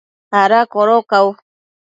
¿ada 0.43 0.59
codocau? 0.73 1.27